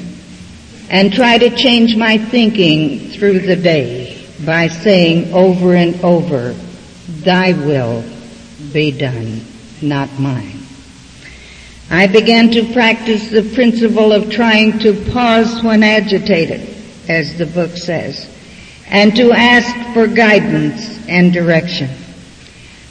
[0.88, 6.54] and try to change my thinking through the day by saying over and over,
[7.08, 8.02] thy will
[8.72, 9.42] be done,
[9.82, 10.60] not mine.
[11.90, 16.68] I began to practice the principle of trying to pause when agitated,
[17.08, 18.28] as the book says,
[18.88, 21.88] and to ask for guidance and direction.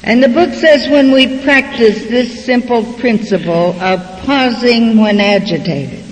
[0.04, 6.04] And the book says when we practice this simple principle of pausing when agitated,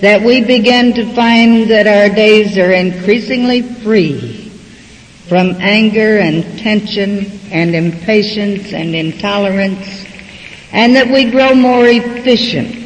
[0.00, 4.48] that we begin to find that our days are increasingly free
[5.28, 10.09] from anger and tension and impatience and intolerance
[10.72, 12.76] and that we grow more efficient.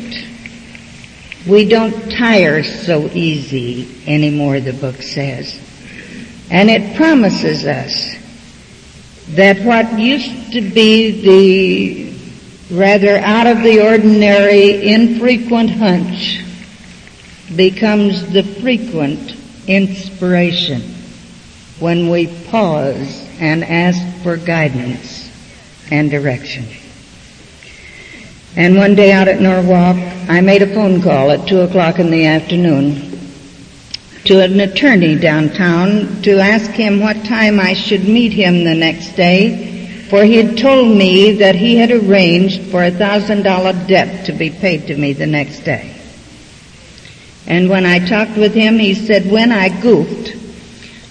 [1.47, 5.61] We don't tire so easy anymore, the book says.
[6.51, 8.17] And it promises us
[9.31, 12.15] that what used to be the
[12.71, 16.43] rather out of the ordinary, infrequent hunch
[17.55, 19.35] becomes the frequent
[19.67, 20.81] inspiration
[21.79, 25.31] when we pause and ask for guidance
[25.91, 26.65] and direction.
[28.57, 29.97] And one day out at Norwalk,
[30.29, 33.11] I made a phone call at two o'clock in the afternoon.
[34.25, 39.17] to an attorney downtown to ask him what time I should meet him the next
[39.17, 44.25] day, for he had told me that he had arranged for a thousand dollar debt
[44.25, 45.95] to be paid to me the next day.
[47.47, 50.37] And when I talked with him, he said when I goofed,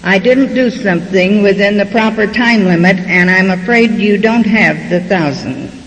[0.04, 4.89] I didn't do something within the proper time limit and I'm afraid you don't have
[4.89, 5.82] the thousand.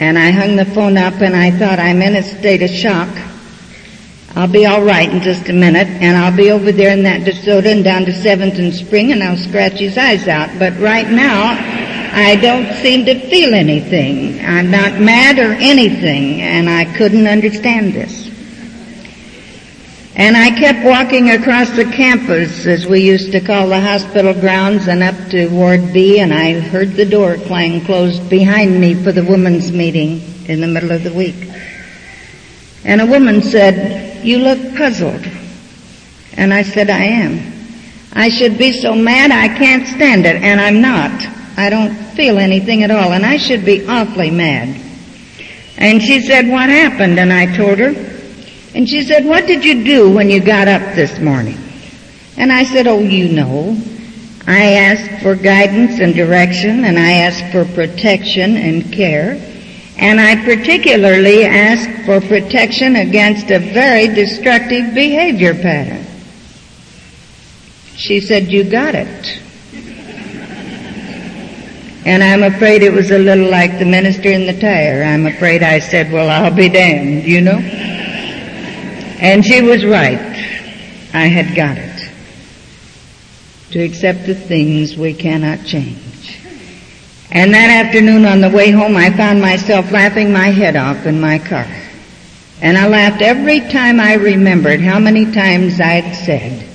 [0.00, 3.08] And I hung the phone up and I thought I'm in a state of shock.
[4.34, 7.20] I'll be all right in just a minute and I'll be over there in that
[7.20, 10.48] DeSoto and down to 7th and Spring and I'll scratch his eyes out.
[10.58, 11.54] But right now,
[12.12, 14.40] I don't seem to feel anything.
[14.40, 18.29] I'm not mad or anything and I couldn't understand this.
[20.16, 24.88] And I kept walking across the campus, as we used to call the hospital grounds,
[24.88, 29.12] and up to Ward B, and I heard the door clang closed behind me for
[29.12, 31.48] the women's meeting in the middle of the week.
[32.84, 35.24] And a woman said, you look puzzled.
[36.32, 37.52] And I said, I am.
[38.12, 41.12] I should be so mad I can't stand it, and I'm not.
[41.56, 44.68] I don't feel anything at all, and I should be awfully mad.
[45.76, 47.20] And she said, what happened?
[47.20, 48.09] And I told her,
[48.74, 51.58] and she said, what did you do when you got up this morning?
[52.36, 53.76] And I said, oh, you know.
[54.46, 59.38] I asked for guidance and direction and I asked for protection and care.
[59.98, 66.06] And I particularly asked for protection against a very destructive behavior pattern.
[67.96, 69.40] She said, you got it.
[72.06, 75.02] And I'm afraid it was a little like the minister in the tire.
[75.02, 77.58] I'm afraid I said, well, I'll be damned, you know?
[79.20, 80.18] And she was right.
[81.12, 82.10] I had got it.
[83.72, 86.40] To accept the things we cannot change.
[87.30, 91.20] And that afternoon on the way home, I found myself laughing my head off in
[91.20, 91.68] my car.
[92.62, 96.66] And I laughed every time I remembered how many times I'd said,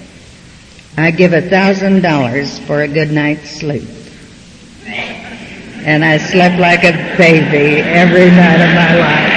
[0.97, 3.89] I give a thousand dollars for a good night's sleep.
[4.85, 9.34] And I slept like a baby every night of my life.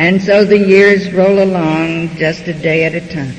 [0.00, 3.36] And so the years roll along just a day at a time.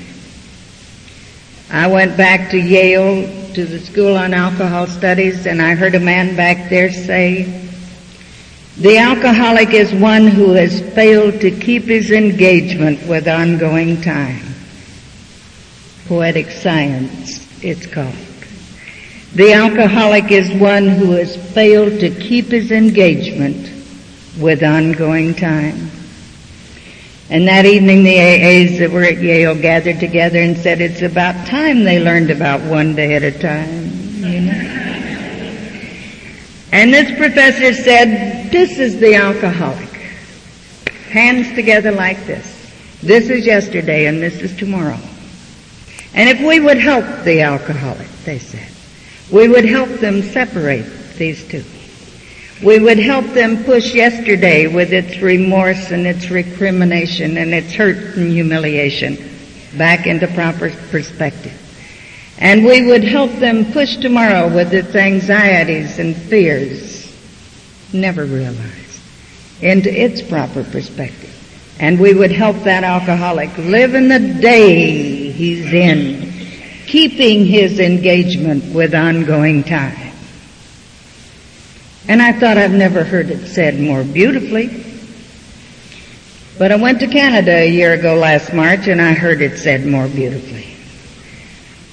[1.71, 5.99] I went back to Yale to the School on Alcohol Studies and I heard a
[5.99, 7.67] man back there say,
[8.77, 14.45] the alcoholic is one who has failed to keep his engagement with ongoing time.
[16.05, 18.13] Poetic science, it's called.
[19.33, 23.67] The alcoholic is one who has failed to keep his engagement
[24.39, 25.89] with ongoing time.
[27.31, 31.47] And that evening the AAs that were at Yale gathered together and said it's about
[31.47, 33.85] time they learned about one day at a time,
[34.17, 34.81] you know.
[36.73, 39.87] And this professor said, this is the alcoholic.
[41.09, 42.45] Hands together like this.
[43.01, 44.99] This is yesterday and this is tomorrow.
[46.13, 48.67] And if we would help the alcoholic, they said,
[49.31, 51.63] we would help them separate these two.
[52.63, 57.97] We would help them push yesterday with its remorse and its recrimination and its hurt
[58.15, 59.17] and humiliation
[59.77, 61.57] back into proper perspective.
[62.37, 67.11] And we would help them push tomorrow with its anxieties and fears,
[67.93, 69.01] never realized,
[69.61, 71.29] into its proper perspective.
[71.79, 76.31] And we would help that alcoholic live in the day he's in,
[76.85, 80.00] keeping his engagement with ongoing time.
[82.07, 84.85] And I thought I've never heard it said more beautifully.
[86.57, 89.85] But I went to Canada a year ago last March and I heard it said
[89.85, 90.67] more beautifully.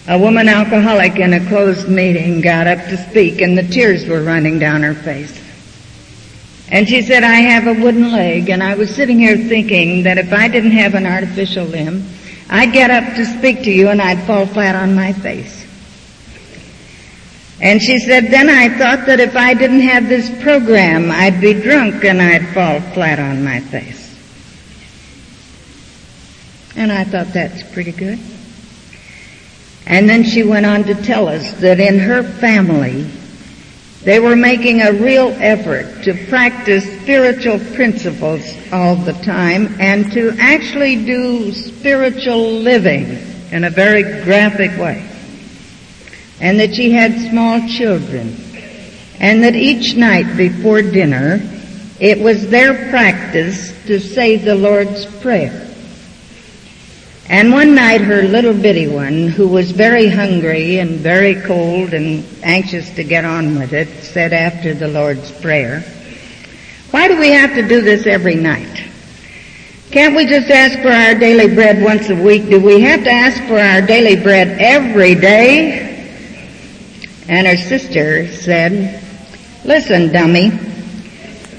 [0.08, 4.22] A woman alcoholic in a closed meeting got up to speak and the tears were
[4.22, 5.38] running down her face.
[6.70, 10.18] And she said, I have a wooden leg and I was sitting here thinking that
[10.18, 12.06] if I didn't have an artificial limb,
[12.50, 15.66] I'd get up to speak to you and I'd fall flat on my face.
[17.60, 21.54] And she said, then I thought that if I didn't have this program, I'd be
[21.54, 24.04] drunk and I'd fall flat on my face.
[26.76, 28.20] And I thought that's pretty good.
[29.86, 33.10] And then she went on to tell us that in her family,
[34.04, 40.36] they were making a real effort to practice spiritual principles all the time and to
[40.38, 43.18] actually do spiritual living
[43.50, 45.04] in a very graphic way
[46.40, 48.36] and that she had small children,
[49.20, 51.40] and that each night before dinner
[52.00, 55.64] it was their practice to say the Lord's Prayer.
[57.28, 62.24] And one night her little bitty one, who was very hungry and very cold and
[62.42, 65.80] anxious to get on with it, said after the Lord's Prayer,
[66.92, 68.84] why do we have to do this every night?
[69.90, 72.48] Can't we just ask for our daily bread once a week?
[72.48, 75.87] Do we have to ask for our daily bread every day?
[77.28, 79.02] And her sister said,
[79.64, 80.48] listen, dummy,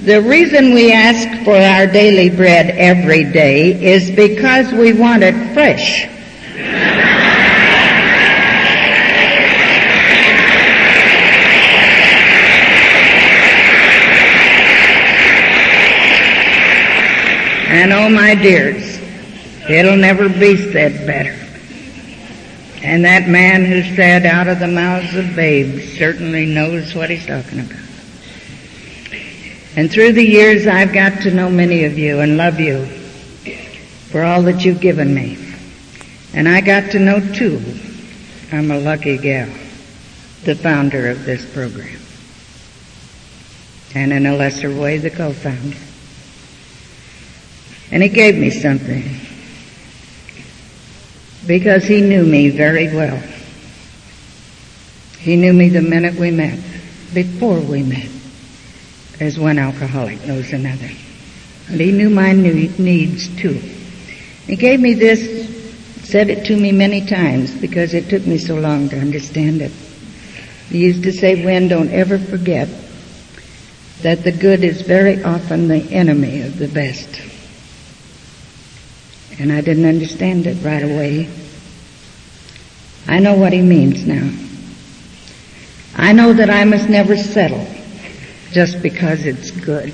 [0.04, 5.36] the reason we ask for our daily bread every day is because we want it
[5.54, 6.08] fresh.
[17.72, 19.00] And oh my dears,
[19.70, 21.49] it'll never be said better.
[22.82, 27.26] And that man who said out of the mouths of babes certainly knows what he's
[27.26, 27.78] talking about.
[29.76, 32.86] And through the years I've got to know many of you and love you
[34.12, 35.38] for all that you've given me.
[36.34, 37.62] And I got to know too,
[38.52, 39.50] I'm a lucky gal,
[40.44, 42.00] the founder of this program.
[43.94, 45.78] And in a lesser way, the co-founder.
[47.92, 49.29] And he gave me something.
[51.48, 53.22] Because he knew me very well.
[55.20, 56.60] He knew me the minute we met,
[57.14, 58.10] before we met,
[59.20, 60.90] as one alcoholic knows another.
[61.68, 63.54] And he knew my needs too.
[64.48, 68.56] He gave me this, said it to me many times because it took me so
[68.56, 69.72] long to understand it.
[70.70, 72.70] He used to say, Wen, don't ever forget
[74.02, 77.29] that the good is very often the enemy of the best.
[79.40, 81.30] And I didn't understand it right away.
[83.08, 84.30] I know what he means now.
[85.96, 87.66] I know that I must never settle
[88.52, 89.94] just because it's good.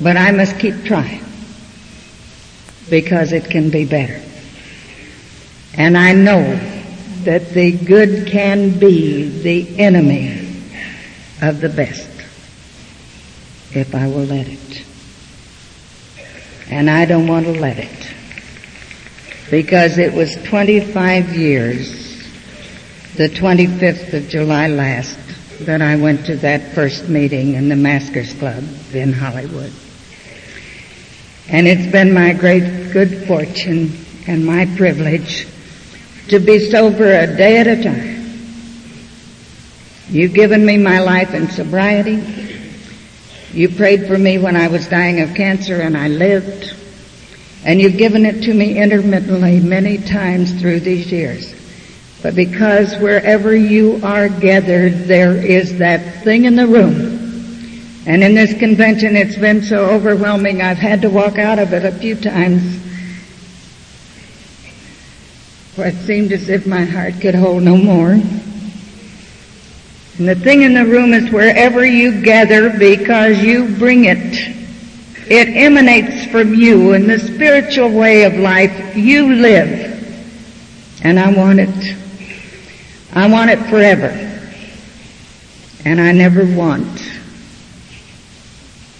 [0.00, 1.24] But I must keep trying
[2.88, 4.22] because it can be better.
[5.76, 6.54] And I know
[7.24, 10.62] that the good can be the enemy
[11.42, 12.08] of the best
[13.72, 14.84] if I will let it.
[16.70, 18.03] And I don't want to let it
[19.50, 22.26] because it was 25 years,
[23.16, 25.18] the 25th of July last,
[25.60, 28.64] that I went to that first meeting in the Masquers Club
[28.94, 29.72] in Hollywood.
[31.48, 33.92] And it's been my great good fortune
[34.26, 35.46] and my privilege
[36.28, 38.14] to be sober a day at a time.
[40.08, 42.22] You've given me my life in sobriety.
[43.52, 46.74] You prayed for me when I was dying of cancer and I lived.
[47.64, 51.54] And you've given it to me intermittently many times through these years.
[52.22, 57.20] But because wherever you are gathered, there is that thing in the room.
[58.06, 61.84] And in this convention, it's been so overwhelming, I've had to walk out of it
[61.86, 62.82] a few times.
[65.74, 68.12] For it seemed as if my heart could hold no more.
[70.18, 74.63] And the thing in the room is wherever you gather because you bring it.
[75.28, 79.92] It emanates from you in the spiritual way of life you live.
[81.02, 81.96] And I want it.
[83.12, 84.08] I want it forever.
[85.84, 86.98] And I never want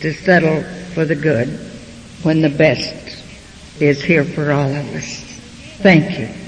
[0.01, 0.63] to settle
[0.95, 1.49] for the good
[2.23, 3.23] when the best
[3.81, 5.21] is here for all of us.
[5.83, 6.44] Thank you.